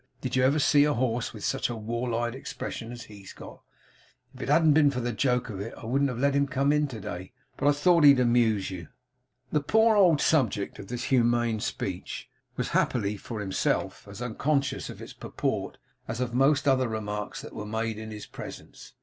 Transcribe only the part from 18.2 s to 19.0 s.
presence.